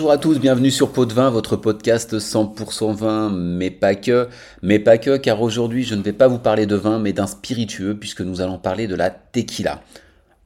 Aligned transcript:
Bonjour 0.00 0.12
à 0.12 0.16
tous, 0.16 0.40
bienvenue 0.40 0.70
sur 0.70 0.92
Pot 0.92 1.04
de 1.04 1.12
Vin, 1.12 1.28
votre 1.28 1.56
podcast 1.56 2.16
100% 2.16 2.94
vin, 2.94 3.28
mais 3.28 3.70
pas 3.70 3.94
que, 3.94 4.28
mais 4.62 4.78
pas 4.78 4.96
que, 4.96 5.18
car 5.18 5.42
aujourd'hui 5.42 5.84
je 5.84 5.94
ne 5.94 6.00
vais 6.00 6.14
pas 6.14 6.26
vous 6.26 6.38
parler 6.38 6.64
de 6.64 6.74
vin, 6.74 6.98
mais 6.98 7.12
d'un 7.12 7.26
spiritueux, 7.26 7.94
puisque 7.98 8.22
nous 8.22 8.40
allons 8.40 8.56
parler 8.56 8.86
de 8.86 8.94
la 8.94 9.10
tequila. 9.10 9.82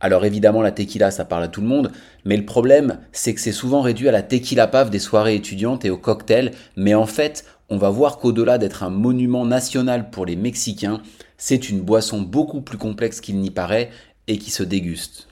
Alors 0.00 0.24
évidemment 0.24 0.60
la 0.60 0.72
tequila 0.72 1.12
ça 1.12 1.24
parle 1.24 1.44
à 1.44 1.48
tout 1.48 1.60
le 1.60 1.68
monde, 1.68 1.92
mais 2.24 2.36
le 2.36 2.44
problème 2.44 2.98
c'est 3.12 3.32
que 3.32 3.40
c'est 3.40 3.52
souvent 3.52 3.80
réduit 3.80 4.08
à 4.08 4.12
la 4.12 4.22
tequila 4.22 4.66
pave 4.66 4.90
des 4.90 4.98
soirées 4.98 5.36
étudiantes 5.36 5.84
et 5.84 5.90
au 5.90 5.98
cocktail, 5.98 6.50
mais 6.74 6.94
en 6.94 7.06
fait 7.06 7.44
on 7.68 7.76
va 7.76 7.90
voir 7.90 8.18
qu'au-delà 8.18 8.58
d'être 8.58 8.82
un 8.82 8.90
monument 8.90 9.46
national 9.46 10.10
pour 10.10 10.26
les 10.26 10.34
Mexicains, 10.34 11.00
c'est 11.38 11.70
une 11.70 11.80
boisson 11.80 12.22
beaucoup 12.22 12.60
plus 12.60 12.76
complexe 12.76 13.20
qu'il 13.20 13.38
n'y 13.38 13.52
paraît 13.52 13.90
et 14.26 14.36
qui 14.36 14.50
se 14.50 14.64
déguste. 14.64 15.28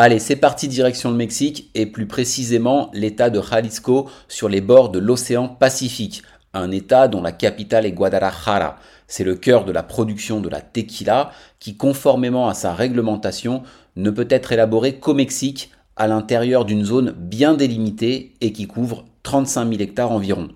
Allez, 0.00 0.20
c'est 0.20 0.36
parti 0.36 0.68
direction 0.68 1.10
le 1.10 1.16
Mexique 1.16 1.72
et 1.74 1.84
plus 1.84 2.06
précisément 2.06 2.88
l'état 2.94 3.30
de 3.30 3.42
Jalisco 3.42 4.08
sur 4.28 4.48
les 4.48 4.60
bords 4.60 4.90
de 4.90 5.00
l'océan 5.00 5.48
Pacifique, 5.48 6.22
un 6.54 6.70
état 6.70 7.08
dont 7.08 7.20
la 7.20 7.32
capitale 7.32 7.84
est 7.84 7.90
Guadalajara. 7.90 8.76
C'est 9.08 9.24
le 9.24 9.34
cœur 9.34 9.64
de 9.64 9.72
la 9.72 9.82
production 9.82 10.40
de 10.40 10.48
la 10.48 10.60
tequila 10.60 11.32
qui, 11.58 11.76
conformément 11.76 12.48
à 12.48 12.54
sa 12.54 12.74
réglementation, 12.74 13.64
ne 13.96 14.10
peut 14.10 14.28
être 14.30 14.52
élaborée 14.52 15.00
qu'au 15.00 15.14
Mexique 15.14 15.72
à 15.96 16.06
l'intérieur 16.06 16.64
d'une 16.64 16.84
zone 16.84 17.10
bien 17.10 17.54
délimitée 17.54 18.34
et 18.40 18.52
qui 18.52 18.68
couvre 18.68 19.04
35 19.24 19.68
000 19.68 19.82
hectares 19.82 20.12
environ. 20.12 20.50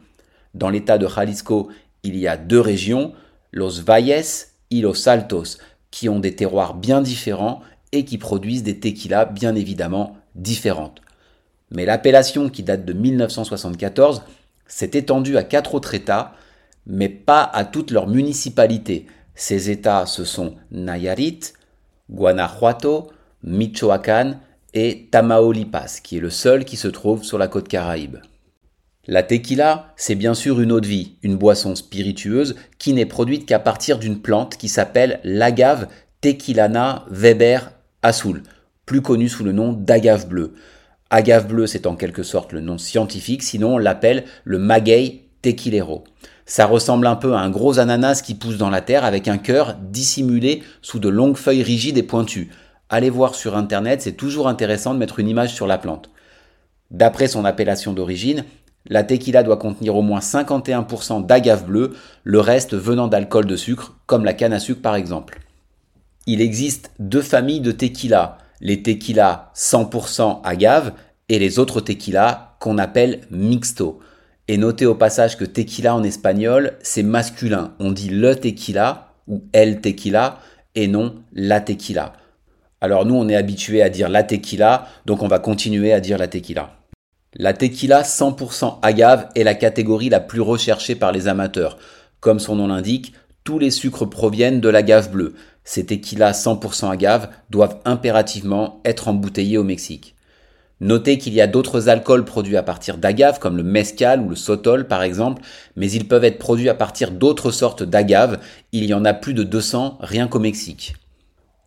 Dans 0.54 0.70
l'état 0.70 0.98
de 0.98 1.08
Jalisco, 1.08 1.68
il 2.04 2.16
y 2.16 2.28
a 2.28 2.36
deux 2.36 2.60
régions, 2.60 3.12
Los 3.50 3.82
Valles 3.84 4.22
et 4.70 4.80
Los 4.82 5.08
Altos, 5.08 5.58
qui 5.90 6.08
ont 6.08 6.20
des 6.20 6.36
terroirs 6.36 6.74
bien 6.74 7.00
différents 7.00 7.60
et 7.92 8.04
qui 8.04 8.18
produisent 8.18 8.62
des 8.62 8.80
tequilas 8.80 9.26
bien 9.26 9.54
évidemment 9.54 10.16
différentes. 10.34 11.02
Mais 11.70 11.84
l'appellation 11.84 12.48
qui 12.48 12.62
date 12.62 12.84
de 12.84 12.92
1974 12.92 14.22
s'est 14.66 14.90
étendue 14.94 15.36
à 15.36 15.44
quatre 15.44 15.74
autres 15.74 15.94
États, 15.94 16.32
mais 16.86 17.08
pas 17.08 17.42
à 17.42 17.64
toutes 17.64 17.90
leurs 17.90 18.08
municipalités. 18.08 19.06
Ces 19.34 19.70
États, 19.70 20.06
ce 20.06 20.24
sont 20.24 20.54
Nayarit, 20.70 21.40
Guanajuato, 22.10 23.10
Michoacán 23.42 24.38
et 24.74 25.08
Tamaulipas, 25.10 26.00
qui 26.02 26.18
est 26.18 26.20
le 26.20 26.30
seul 26.30 26.64
qui 26.64 26.76
se 26.76 26.88
trouve 26.88 27.24
sur 27.24 27.38
la 27.38 27.48
côte 27.48 27.68
caraïbe. 27.68 28.18
La 29.06 29.22
tequila, 29.22 29.92
c'est 29.96 30.14
bien 30.14 30.32
sûr 30.32 30.60
une 30.60 30.70
eau 30.70 30.80
de 30.80 30.86
vie, 30.86 31.16
une 31.22 31.36
boisson 31.36 31.74
spiritueuse 31.74 32.54
qui 32.78 32.92
n'est 32.92 33.06
produite 33.06 33.46
qu'à 33.46 33.58
partir 33.58 33.98
d'une 33.98 34.20
plante 34.20 34.56
qui 34.56 34.68
s'appelle 34.68 35.20
l'agave 35.24 35.88
Tequilana 36.20 37.04
Weber 37.10 37.72
Azul, 38.02 38.42
plus 38.84 39.00
connue 39.00 39.28
sous 39.28 39.44
le 39.44 39.52
nom 39.52 39.72
d'agave 39.72 40.26
bleue. 40.26 40.54
Agave 41.10 41.46
bleue, 41.46 41.66
c'est 41.66 41.86
en 41.86 41.94
quelque 41.94 42.22
sorte 42.22 42.52
le 42.52 42.60
nom 42.60 42.78
scientifique, 42.78 43.42
sinon 43.42 43.74
on 43.74 43.78
l'appelle 43.78 44.24
le 44.44 44.58
maguey 44.58 45.26
tequilero. 45.42 46.04
Ça 46.44 46.66
ressemble 46.66 47.06
un 47.06 47.16
peu 47.16 47.34
à 47.34 47.40
un 47.40 47.50
gros 47.50 47.78
ananas 47.78 48.22
qui 48.22 48.34
pousse 48.34 48.58
dans 48.58 48.70
la 48.70 48.80
terre 48.80 49.04
avec 49.04 49.28
un 49.28 49.38
cœur 49.38 49.76
dissimulé 49.80 50.62
sous 50.80 50.98
de 50.98 51.08
longues 51.08 51.36
feuilles 51.36 51.62
rigides 51.62 51.98
et 51.98 52.02
pointues. 52.02 52.50
Allez 52.88 53.10
voir 53.10 53.34
sur 53.36 53.56
internet, 53.56 54.02
c'est 54.02 54.12
toujours 54.12 54.48
intéressant 54.48 54.94
de 54.94 54.98
mettre 54.98 55.20
une 55.20 55.28
image 55.28 55.54
sur 55.54 55.66
la 55.66 55.78
plante. 55.78 56.10
D'après 56.90 57.28
son 57.28 57.44
appellation 57.44 57.92
d'origine, 57.92 58.44
la 58.86 59.04
tequila 59.04 59.44
doit 59.44 59.58
contenir 59.58 59.94
au 59.94 60.02
moins 60.02 60.18
51% 60.18 61.24
d'agave 61.24 61.66
bleue, 61.66 61.94
le 62.24 62.40
reste 62.40 62.74
venant 62.74 63.06
d'alcool 63.06 63.46
de 63.46 63.56
sucre, 63.56 63.94
comme 64.06 64.24
la 64.24 64.34
canne 64.34 64.52
à 64.52 64.58
sucre 64.58 64.82
par 64.82 64.96
exemple. 64.96 65.38
Il 66.26 66.40
existe 66.40 66.92
deux 67.00 67.22
familles 67.22 67.60
de 67.60 67.72
tequila, 67.72 68.38
les 68.60 68.82
tequila 68.82 69.50
100% 69.56 70.40
agave 70.44 70.92
et 71.28 71.40
les 71.40 71.58
autres 71.58 71.80
tequila 71.80 72.56
qu'on 72.60 72.78
appelle 72.78 73.22
mixto. 73.30 73.98
Et 74.46 74.56
notez 74.56 74.86
au 74.86 74.94
passage 74.94 75.36
que 75.36 75.44
tequila 75.44 75.96
en 75.96 76.04
espagnol, 76.04 76.74
c'est 76.82 77.02
masculin. 77.02 77.74
On 77.80 77.90
dit 77.90 78.08
le 78.08 78.36
tequila 78.36 79.14
ou 79.26 79.44
el 79.52 79.80
tequila 79.80 80.38
et 80.76 80.86
non 80.86 81.16
la 81.32 81.60
tequila. 81.60 82.12
Alors 82.80 83.04
nous, 83.04 83.14
on 83.14 83.28
est 83.28 83.36
habitué 83.36 83.82
à 83.82 83.88
dire 83.88 84.08
la 84.08 84.22
tequila, 84.22 84.88
donc 85.06 85.22
on 85.22 85.28
va 85.28 85.40
continuer 85.40 85.92
à 85.92 86.00
dire 86.00 86.18
la 86.18 86.28
tequila. 86.28 86.76
La 87.34 87.52
tequila 87.54 88.02
100% 88.02 88.78
agave 88.82 89.28
est 89.34 89.44
la 89.44 89.54
catégorie 89.54 90.08
la 90.08 90.20
plus 90.20 90.40
recherchée 90.40 90.94
par 90.94 91.10
les 91.10 91.26
amateurs. 91.26 91.78
Comme 92.20 92.38
son 92.38 92.56
nom 92.56 92.68
l'indique, 92.68 93.14
tous 93.44 93.58
les 93.58 93.70
sucres 93.70 94.08
proviennent 94.08 94.60
de 94.60 94.68
l'agave 94.68 95.10
bleue. 95.10 95.34
Ces 95.64 95.86
tequilas 95.86 96.32
100% 96.32 96.90
agave 96.90 97.28
doivent 97.50 97.78
impérativement 97.84 98.80
être 98.84 99.08
embouteillés 99.08 99.58
au 99.58 99.64
Mexique. 99.64 100.14
Notez 100.80 101.16
qu'il 101.16 101.32
y 101.32 101.40
a 101.40 101.46
d'autres 101.46 101.88
alcools 101.88 102.24
produits 102.24 102.56
à 102.56 102.64
partir 102.64 102.98
d'agave, 102.98 103.38
comme 103.38 103.56
le 103.56 103.62
mezcal 103.62 104.20
ou 104.20 104.28
le 104.28 104.34
sotol 104.34 104.88
par 104.88 105.04
exemple, 105.04 105.40
mais 105.76 105.88
ils 105.92 106.08
peuvent 106.08 106.24
être 106.24 106.40
produits 106.40 106.68
à 106.68 106.74
partir 106.74 107.12
d'autres 107.12 107.52
sortes 107.52 107.84
d'agave. 107.84 108.40
Il 108.72 108.86
y 108.86 108.94
en 108.94 109.04
a 109.04 109.14
plus 109.14 109.32
de 109.32 109.44
200 109.44 109.98
rien 110.00 110.26
qu'au 110.26 110.40
Mexique. 110.40 110.94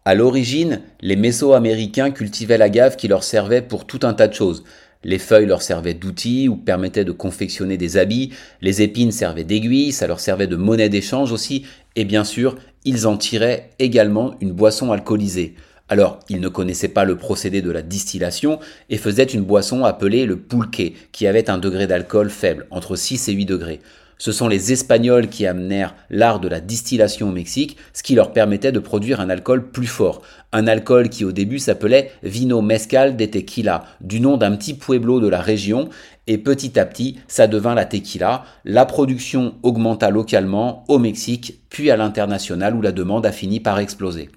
À 0.03 0.15
l'origine, 0.15 0.81
les 1.01 1.15
Mésoaméricains 1.15 2.11
cultivaient 2.11 2.57
l'agave 2.57 2.97
qui 2.97 3.07
leur 3.07 3.23
servait 3.23 3.61
pour 3.61 3.85
tout 3.85 4.01
un 4.03 4.13
tas 4.13 4.27
de 4.27 4.33
choses. 4.33 4.65
Les 5.07 5.19
feuilles 5.19 5.45
leur 5.45 5.61
servaient 5.61 5.93
d'outils 5.93 6.49
ou 6.49 6.55
permettaient 6.55 7.05
de 7.05 7.11
confectionner 7.11 7.77
des 7.77 7.97
habits, 7.97 8.31
les 8.61 8.81
épines 8.81 9.11
servaient 9.11 9.43
d'aiguilles, 9.43 9.91
ça 9.91 10.07
leur 10.07 10.19
servait 10.19 10.47
de 10.47 10.55
monnaie 10.55 10.89
d'échange 10.89 11.31
aussi, 11.31 11.63
et 11.95 12.05
bien 12.05 12.23
sûr, 12.23 12.57
ils 12.85 13.05
en 13.05 13.15
tiraient 13.15 13.69
également 13.77 14.33
une 14.41 14.51
boisson 14.51 14.91
alcoolisée. 14.91 15.53
Alors, 15.89 16.19
ils 16.27 16.39
ne 16.39 16.49
connaissaient 16.49 16.87
pas 16.87 17.05
le 17.05 17.17
procédé 17.17 17.61
de 17.61 17.69
la 17.69 17.83
distillation 17.83 18.59
et 18.89 18.97
faisaient 18.97 19.25
une 19.25 19.43
boisson 19.43 19.85
appelée 19.85 20.25
le 20.25 20.39
pulque, 20.39 20.93
qui 21.11 21.27
avait 21.27 21.51
un 21.51 21.59
degré 21.59 21.85
d'alcool 21.85 22.31
faible, 22.31 22.65
entre 22.71 22.95
6 22.95 23.29
et 23.29 23.33
8 23.33 23.45
degrés. 23.45 23.81
Ce 24.17 24.31
sont 24.31 24.47
les 24.47 24.71
Espagnols 24.71 25.27
qui 25.27 25.45
amenèrent 25.45 25.95
l'art 26.09 26.39
de 26.39 26.47
la 26.47 26.61
distillation 26.61 27.29
au 27.29 27.31
Mexique, 27.31 27.77
ce 27.93 28.01
qui 28.01 28.15
leur 28.15 28.31
permettait 28.31 28.71
de 28.71 28.79
produire 28.79 29.19
un 29.19 29.29
alcool 29.29 29.71
plus 29.71 29.87
fort. 29.87 30.21
Un 30.53 30.67
alcool 30.67 31.09
qui 31.09 31.25
au 31.25 31.31
début 31.31 31.59
s'appelait 31.59 32.11
Vino 32.23 32.61
Mezcal 32.61 33.17
de 33.17 33.25
Tequila, 33.25 33.83
du 33.99 34.21
nom 34.21 34.37
d'un 34.37 34.55
petit 34.55 34.73
pueblo 34.73 35.19
de 35.19 35.27
la 35.27 35.41
région, 35.41 35.89
et 36.27 36.37
petit 36.37 36.79
à 36.79 36.85
petit, 36.85 37.19
ça 37.27 37.47
devint 37.47 37.75
la 37.75 37.85
tequila. 37.85 38.45
La 38.63 38.85
production 38.85 39.55
augmenta 39.63 40.09
localement 40.09 40.83
au 40.87 40.97
Mexique, 40.97 41.61
puis 41.69 41.91
à 41.91 41.97
l'international 41.97 42.75
où 42.75 42.81
la 42.81 42.91
demande 42.91 43.25
a 43.25 43.31
fini 43.31 43.59
par 43.59 43.79
exploser. 43.79 44.29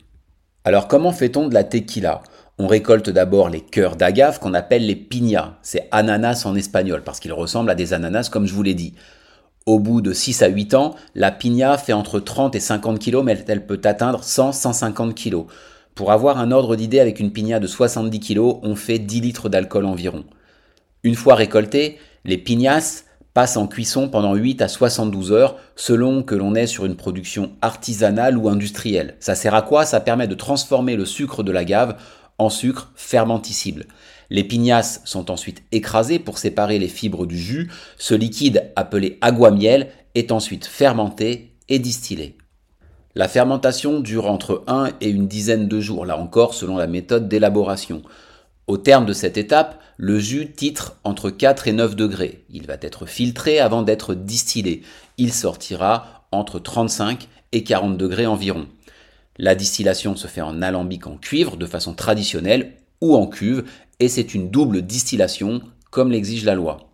Alors 0.64 0.88
comment 0.88 1.12
fait-on 1.12 1.48
de 1.48 1.54
la 1.54 1.64
tequila? 1.64 2.22
On 2.58 2.66
récolte 2.66 3.08
d'abord 3.08 3.48
les 3.48 3.60
cœurs 3.60 3.94
d'agave 3.94 4.40
qu'on 4.40 4.52
appelle 4.52 4.84
les 4.84 4.96
piñas. 4.96 5.54
C'est 5.62 5.86
ananas 5.92 6.42
en 6.44 6.56
espagnol 6.56 7.02
parce 7.04 7.20
qu'ils 7.20 7.32
ressemblent 7.32 7.70
à 7.70 7.76
des 7.76 7.92
ananas 7.94 8.28
comme 8.28 8.46
je 8.46 8.52
vous 8.52 8.64
l'ai 8.64 8.74
dit. 8.74 8.94
Au 9.66 9.78
bout 9.78 10.00
de 10.00 10.12
6 10.12 10.42
à 10.42 10.48
8 10.48 10.74
ans, 10.74 10.94
la 11.14 11.30
pigna 11.30 11.76
fait 11.76 11.92
entre 11.92 12.20
30 12.20 12.54
et 12.54 12.60
50 12.60 12.98
kg, 12.98 13.22
mais 13.22 13.44
elle 13.48 13.66
peut 13.66 13.80
atteindre 13.84 14.22
100-150 14.22 15.14
kg. 15.14 15.44
Pour 15.94 16.12
avoir 16.12 16.38
un 16.38 16.52
ordre 16.52 16.76
d'idée, 16.76 17.00
avec 17.00 17.20
une 17.20 17.32
pigna 17.32 17.60
de 17.60 17.66
70 17.66 18.20
kg, 18.20 18.38
on 18.62 18.76
fait 18.76 18.98
10 18.98 19.20
litres 19.20 19.48
d'alcool 19.48 19.84
environ. 19.84 20.24
Une 21.02 21.16
fois 21.16 21.34
récoltées, 21.34 21.98
les 22.24 22.38
pignas 22.38 23.04
passent 23.34 23.56
en 23.56 23.68
cuisson 23.68 24.08
pendant 24.08 24.34
8 24.34 24.62
à 24.62 24.68
72 24.68 25.32
heures, 25.32 25.56
selon 25.76 26.22
que 26.22 26.34
l'on 26.34 26.54
est 26.54 26.66
sur 26.66 26.86
une 26.86 26.96
production 26.96 27.52
artisanale 27.62 28.36
ou 28.36 28.48
industrielle. 28.48 29.16
Ça 29.20 29.34
sert 29.34 29.54
à 29.54 29.62
quoi? 29.62 29.84
Ça 29.84 30.00
permet 30.00 30.26
de 30.26 30.34
transformer 30.34 30.96
le 30.96 31.04
sucre 31.04 31.42
de 31.42 31.52
l'agave 31.52 31.96
en 32.38 32.50
sucre 32.50 32.90
fermenticible. 32.94 33.86
Les 34.30 34.44
pignasses 34.44 35.00
sont 35.04 35.30
ensuite 35.30 35.62
écrasées 35.72 36.18
pour 36.18 36.38
séparer 36.38 36.78
les 36.78 36.88
fibres 36.88 37.26
du 37.26 37.38
jus. 37.38 37.70
Ce 37.96 38.14
liquide, 38.14 38.70
appelé 38.76 39.18
aguamiel, 39.20 39.88
est 40.14 40.32
ensuite 40.32 40.66
fermenté 40.66 41.52
et 41.68 41.78
distillé. 41.78 42.36
La 43.14 43.26
fermentation 43.26 44.00
dure 44.00 44.26
entre 44.26 44.64
1 44.66 44.90
et 45.00 45.08
une 45.08 45.26
dizaine 45.26 45.66
de 45.66 45.80
jours, 45.80 46.06
là 46.06 46.18
encore 46.18 46.54
selon 46.54 46.76
la 46.76 46.86
méthode 46.86 47.28
d'élaboration. 47.28 48.02
Au 48.66 48.76
terme 48.76 49.06
de 49.06 49.14
cette 49.14 49.38
étape, 49.38 49.80
le 49.96 50.18
jus 50.18 50.52
titre 50.52 50.96
entre 51.02 51.30
4 51.30 51.68
et 51.68 51.72
9 51.72 51.96
degrés. 51.96 52.44
Il 52.50 52.66
va 52.66 52.76
être 52.80 53.06
filtré 53.06 53.58
avant 53.58 53.82
d'être 53.82 54.14
distillé. 54.14 54.82
Il 55.16 55.32
sortira 55.32 56.26
entre 56.32 56.58
35 56.58 57.28
et 57.52 57.64
40 57.64 57.96
degrés 57.96 58.26
environ. 58.26 58.68
La 59.38 59.54
distillation 59.54 60.16
se 60.16 60.26
fait 60.26 60.40
en 60.40 60.62
alambic 60.62 61.06
en 61.06 61.16
cuivre 61.16 61.56
de 61.56 61.66
façon 61.66 61.94
traditionnelle 61.94 62.72
ou 63.00 63.14
en 63.14 63.28
cuve 63.28 63.64
et 64.00 64.08
c'est 64.08 64.34
une 64.34 64.50
double 64.50 64.82
distillation 64.82 65.62
comme 65.90 66.10
l'exige 66.10 66.44
la 66.44 66.56
loi. 66.56 66.90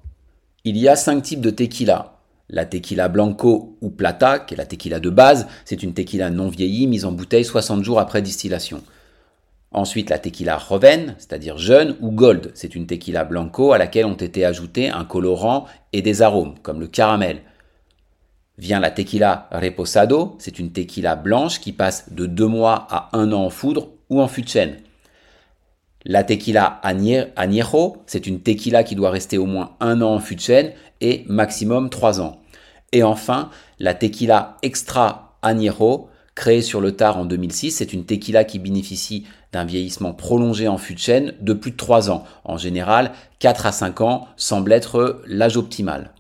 Il 0.65 0.77
y 0.77 0.89
a 0.89 0.97
cinq 0.97 1.23
types 1.23 1.41
de 1.41 1.51
tequila. 1.51 2.19
La 2.51 2.67
tequila 2.67 3.09
blanco 3.09 3.79
ou 3.81 3.89
plata, 3.89 4.39
qui 4.39 4.53
est 4.55 4.59
la 4.59 4.67
tequila 4.67 5.01
de 5.01 5.09
base, 5.09 5.47
c'est 5.65 5.83
une 5.83 5.95
tequila 5.95 6.29
non 6.29 6.49
vieillie 6.49 6.87
mise 6.87 7.07
en 7.07 7.13
bouteille 7.13 7.45
60 7.45 7.83
jours 7.83 7.99
après 7.99 8.21
distillation. 8.21 8.83
Ensuite, 9.73 10.11
la 10.11 10.19
tequila 10.19 10.59
joven, 10.59 11.17
c'est-à-dire 11.19 11.59
jeune, 11.59 11.97
ou 12.01 12.13
gold, 12.13 12.53
c'est 12.55 12.77
une 12.77 12.87
tequila 12.87 13.25
blanco 13.25 13.73
à 13.73 13.79
laquelle 13.79 14.07
ont 14.07 14.15
été 14.15 14.45
ajoutés 14.45 14.89
un 14.89 15.05
colorant 15.05 15.67
et 15.93 16.03
des 16.03 16.23
arômes, 16.23 16.55
comme 16.63 16.81
le 16.81 16.87
caramel. 16.87 17.41
Vient 18.57 18.79
la 18.79 18.93
tequila 18.93 19.49
reposado, 19.51 20.37
c'est 20.39 20.61
une 20.61 20.71
tequila 20.71 21.17
blanche 21.17 21.61
qui 21.61 21.73
passe 21.73 22.13
de 22.13 22.27
2 22.27 22.47
mois 22.47 22.87
à 22.89 23.09
1 23.13 23.33
an 23.33 23.47
en 23.47 23.51
foudre 23.51 23.89
ou 24.11 24.21
en 24.21 24.29
fût 24.29 24.43
de 24.43 24.49
chêne. 24.49 24.77
La 26.05 26.23
tequila 26.23 26.81
añejo, 26.85 27.97
c'est 28.07 28.29
une 28.29 28.41
tequila 28.41 28.85
qui 28.85 28.95
doit 28.95 29.11
rester 29.11 29.39
au 29.39 29.47
moins 29.47 29.73
un 29.81 30.03
an 30.03 30.15
en 30.15 30.21
fût 30.21 30.37
de 30.37 30.41
chêne 30.41 30.73
et 31.01 31.25
maximum 31.29 31.91
trois 31.91 32.21
ans. 32.21 32.43
Et 32.93 33.03
enfin, 33.03 33.51
la 33.81 33.93
tequila 33.95 34.57
extra 34.63 35.37
añejo, 35.43 36.09
créée 36.37 36.63
sur 36.63 36.81
le 36.81 36.93
tard 36.93 37.19
en 37.19 37.25
2006, 37.25 37.73
c'est 37.73 37.93
une 37.93 38.05
tequila 38.05 38.45
qui 38.45 38.61
bénéficie 38.61 39.27
d'un 39.53 39.65
vieillissement 39.65 40.13
prolongé 40.13 40.69
en 40.69 40.79
fût 40.79 40.95
de 40.95 41.01
chêne 41.01 41.35
de 41.41 41.55
plus 41.55 41.73
de 41.73 41.77
trois 41.77 42.09
ans. 42.09 42.23
En 42.45 42.57
général, 42.57 43.11
4 43.41 43.67
à 43.67 43.73
5 43.73 44.01
ans 44.01 44.29
semble 44.37 44.73
être 44.73 45.23
l'âge 45.27 45.57
optimal. 45.57 46.13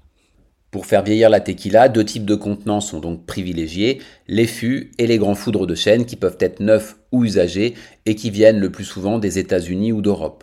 Pour 0.74 0.86
faire 0.86 1.04
vieillir 1.04 1.30
la 1.30 1.38
tequila, 1.38 1.88
deux 1.88 2.04
types 2.04 2.24
de 2.24 2.34
contenants 2.34 2.80
sont 2.80 2.98
donc 2.98 3.26
privilégiés, 3.26 4.00
les 4.26 4.48
fûts 4.48 4.90
et 4.98 5.06
les 5.06 5.18
grands 5.18 5.36
foudres 5.36 5.68
de 5.68 5.76
chêne 5.76 6.04
qui 6.04 6.16
peuvent 6.16 6.36
être 6.40 6.58
neufs 6.58 6.96
ou 7.12 7.24
usagés 7.24 7.74
et 8.06 8.16
qui 8.16 8.28
viennent 8.28 8.58
le 8.58 8.72
plus 8.72 8.82
souvent 8.82 9.20
des 9.20 9.38
États-Unis 9.38 9.92
ou 9.92 10.02
d'Europe. 10.02 10.42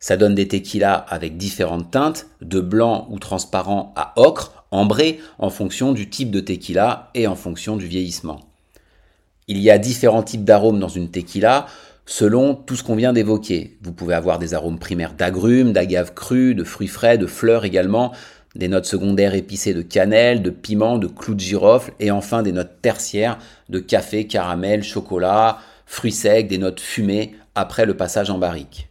Ça 0.00 0.16
donne 0.16 0.34
des 0.34 0.48
tequilas 0.48 0.94
avec 0.94 1.36
différentes 1.36 1.90
teintes, 1.90 2.26
de 2.40 2.62
blanc 2.62 3.06
ou 3.10 3.18
transparent 3.18 3.92
à 3.96 4.14
ocre, 4.16 4.64
ambré, 4.70 5.20
en 5.38 5.50
fonction 5.50 5.92
du 5.92 6.08
type 6.08 6.30
de 6.30 6.40
tequila 6.40 7.10
et 7.14 7.26
en 7.26 7.36
fonction 7.36 7.76
du 7.76 7.86
vieillissement. 7.86 8.40
Il 9.46 9.58
y 9.58 9.70
a 9.70 9.76
différents 9.76 10.22
types 10.22 10.44
d'arômes 10.44 10.80
dans 10.80 10.88
une 10.88 11.10
tequila 11.10 11.66
selon 12.06 12.54
tout 12.54 12.76
ce 12.76 12.84
qu'on 12.84 12.94
vient 12.94 13.12
d'évoquer. 13.12 13.76
Vous 13.82 13.92
pouvez 13.92 14.14
avoir 14.14 14.38
des 14.38 14.54
arômes 14.54 14.78
primaires 14.78 15.12
d'agrumes, 15.12 15.72
d'agaves 15.72 16.14
crues, 16.14 16.54
de 16.54 16.64
fruits 16.64 16.88
frais, 16.88 17.18
de 17.18 17.26
fleurs 17.26 17.64
également, 17.64 18.12
des 18.56 18.68
notes 18.68 18.86
secondaires 18.86 19.34
épicées 19.34 19.74
de 19.74 19.82
cannelle, 19.82 20.42
de 20.42 20.50
piment, 20.50 20.98
de 20.98 21.06
clous 21.06 21.34
de 21.34 21.40
girofle, 21.40 21.92
et 22.00 22.10
enfin 22.10 22.42
des 22.42 22.52
notes 22.52 22.80
tertiaires 22.82 23.38
de 23.68 23.78
café, 23.78 24.26
caramel, 24.26 24.82
chocolat, 24.82 25.58
fruits 25.86 26.12
secs, 26.12 26.48
des 26.48 26.58
notes 26.58 26.80
fumées 26.80 27.34
après 27.54 27.86
le 27.86 27.96
passage 27.96 28.30
en 28.30 28.38
barrique. 28.38 28.88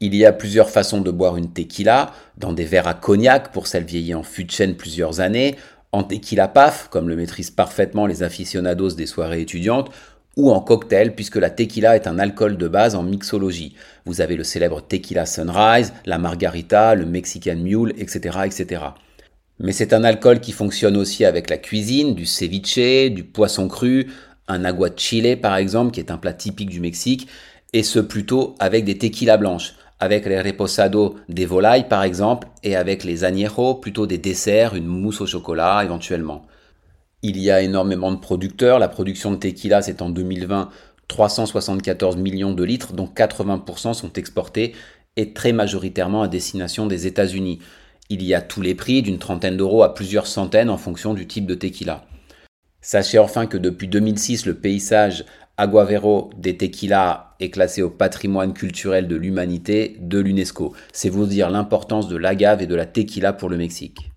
Il 0.00 0.14
y 0.14 0.24
a 0.24 0.32
plusieurs 0.32 0.70
façons 0.70 1.00
de 1.00 1.10
boire 1.10 1.36
une 1.36 1.52
tequila, 1.52 2.12
dans 2.38 2.52
des 2.52 2.64
verres 2.64 2.88
à 2.88 2.94
cognac 2.94 3.52
pour 3.52 3.66
celle 3.66 3.84
vieillie 3.84 4.14
en 4.14 4.22
fût 4.22 4.44
de 4.44 4.50
chêne 4.50 4.74
plusieurs 4.74 5.20
années, 5.20 5.56
en 5.92 6.04
tequila 6.04 6.48
paf, 6.48 6.88
comme 6.88 7.08
le 7.08 7.16
maîtrisent 7.16 7.50
parfaitement 7.50 8.06
les 8.06 8.22
aficionados 8.22 8.92
des 8.92 9.06
soirées 9.06 9.42
étudiantes, 9.42 9.90
ou 10.36 10.50
en 10.50 10.60
cocktail, 10.60 11.14
puisque 11.14 11.36
la 11.36 11.50
tequila 11.50 11.96
est 11.96 12.06
un 12.06 12.18
alcool 12.18 12.56
de 12.56 12.68
base 12.68 12.94
en 12.94 13.02
mixologie. 13.02 13.74
Vous 14.06 14.20
avez 14.20 14.36
le 14.36 14.44
célèbre 14.44 14.80
tequila 14.80 15.26
sunrise, 15.26 15.92
la 16.06 16.18
margarita, 16.18 16.94
le 16.94 17.06
mexican 17.06 17.56
mule, 17.56 17.94
etc. 17.98 18.38
etc. 18.44 18.82
Mais 19.58 19.72
c'est 19.72 19.92
un 19.92 20.04
alcool 20.04 20.40
qui 20.40 20.52
fonctionne 20.52 20.96
aussi 20.96 21.24
avec 21.24 21.50
la 21.50 21.58
cuisine, 21.58 22.14
du 22.14 22.24
ceviche, 22.24 23.12
du 23.12 23.24
poisson 23.24 23.68
cru, 23.68 24.06
un 24.48 24.64
agua 24.64 24.88
de 24.88 24.98
chile 24.98 25.38
par 25.40 25.56
exemple, 25.56 25.92
qui 25.92 26.00
est 26.00 26.10
un 26.10 26.16
plat 26.16 26.32
typique 26.32 26.70
du 26.70 26.80
Mexique, 26.80 27.28
et 27.72 27.82
ce 27.82 27.98
plutôt 27.98 28.54
avec 28.58 28.84
des 28.84 28.96
tequilas 28.96 29.36
blanches, 29.36 29.74
avec 30.00 30.24
les 30.24 30.40
reposados 30.40 31.16
des 31.28 31.44
volailles 31.44 31.88
par 31.88 32.04
exemple, 32.04 32.48
et 32.62 32.74
avec 32.74 33.04
les 33.04 33.24
añejos, 33.24 33.74
plutôt 33.74 34.06
des 34.06 34.18
desserts, 34.18 34.74
une 34.74 34.86
mousse 34.86 35.20
au 35.20 35.26
chocolat 35.26 35.82
éventuellement. 35.84 36.46
Il 37.22 37.38
y 37.38 37.50
a 37.50 37.60
énormément 37.60 38.12
de 38.12 38.18
producteurs. 38.18 38.78
La 38.78 38.88
production 38.88 39.30
de 39.30 39.36
tequila, 39.36 39.82
c'est 39.82 40.02
en 40.02 40.10
2020 40.10 40.70
374 41.08 42.16
millions 42.16 42.52
de 42.52 42.62
litres, 42.62 42.92
dont 42.92 43.08
80% 43.08 43.94
sont 43.94 44.12
exportés 44.12 44.74
et 45.16 45.32
très 45.32 45.52
majoritairement 45.52 46.22
à 46.22 46.28
destination 46.28 46.86
des 46.86 47.08
États-Unis. 47.08 47.58
Il 48.10 48.22
y 48.22 48.32
a 48.32 48.40
tous 48.40 48.62
les 48.62 48.76
prix, 48.76 49.02
d'une 49.02 49.18
trentaine 49.18 49.56
d'euros 49.56 49.82
à 49.82 49.92
plusieurs 49.92 50.28
centaines 50.28 50.70
en 50.70 50.78
fonction 50.78 51.12
du 51.12 51.26
type 51.26 51.46
de 51.46 51.54
tequila. 51.54 52.04
Sachez 52.80 53.18
enfin 53.18 53.46
que 53.46 53.58
depuis 53.58 53.88
2006, 53.88 54.46
le 54.46 54.54
paysage 54.54 55.24
Aguavero 55.56 56.30
des 56.38 56.56
tequilas 56.56 57.34
est 57.40 57.50
classé 57.50 57.82
au 57.82 57.90
patrimoine 57.90 58.54
culturel 58.54 59.08
de 59.08 59.16
l'humanité 59.16 59.96
de 60.00 60.18
l'UNESCO. 60.18 60.74
C'est 60.92 61.10
vous 61.10 61.26
dire 61.26 61.50
l'importance 61.50 62.08
de 62.08 62.16
l'agave 62.16 62.62
et 62.62 62.66
de 62.66 62.74
la 62.74 62.86
tequila 62.86 63.34
pour 63.34 63.50
le 63.50 63.58
Mexique. 63.58 64.09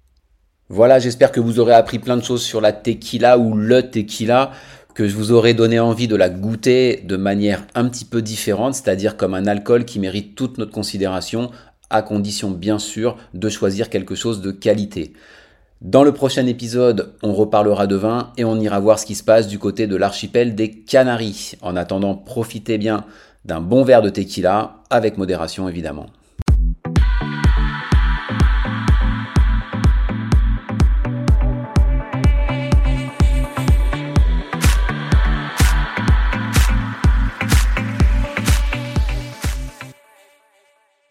Voilà, 0.69 0.97
j'espère 0.97 1.31
que 1.31 1.41
vous 1.41 1.59
aurez 1.59 1.73
appris 1.73 1.99
plein 1.99 2.15
de 2.15 2.23
choses 2.23 2.41
sur 2.41 2.61
la 2.61 2.71
tequila 2.71 3.37
ou 3.37 3.53
le 3.53 3.89
tequila, 3.89 4.51
que 4.95 5.07
je 5.07 5.15
vous 5.15 5.31
aurai 5.31 5.53
donné 5.53 5.79
envie 5.79 6.07
de 6.07 6.15
la 6.15 6.29
goûter 6.29 7.03
de 7.05 7.17
manière 7.17 7.65
un 7.75 7.89
petit 7.89 8.05
peu 8.05 8.21
différente, 8.21 8.75
c'est-à-dire 8.75 9.17
comme 9.17 9.33
un 9.33 9.45
alcool 9.45 9.83
qui 9.83 9.99
mérite 9.99 10.35
toute 10.35 10.57
notre 10.57 10.71
considération, 10.71 11.51
à 11.89 12.01
condition 12.01 12.49
bien 12.49 12.79
sûr 12.79 13.17
de 13.33 13.49
choisir 13.49 13.89
quelque 13.89 14.15
chose 14.15 14.41
de 14.41 14.51
qualité. 14.51 15.13
Dans 15.81 16.05
le 16.05 16.13
prochain 16.13 16.47
épisode, 16.47 17.13
on 17.23 17.33
reparlera 17.33 17.85
de 17.85 17.97
vin 17.97 18.31
et 18.37 18.45
on 18.45 18.57
ira 18.57 18.79
voir 18.79 18.99
ce 18.99 19.05
qui 19.05 19.15
se 19.15 19.23
passe 19.23 19.49
du 19.49 19.59
côté 19.59 19.85
de 19.85 19.97
l'archipel 19.97 20.55
des 20.55 20.71
Canaries. 20.71 21.55
En 21.61 21.75
attendant, 21.75 22.15
profitez 22.15 22.77
bien 22.77 23.03
d'un 23.43 23.59
bon 23.59 23.83
verre 23.83 24.01
de 24.01 24.09
tequila, 24.09 24.77
avec 24.89 25.17
modération 25.17 25.67
évidemment. 25.67 26.05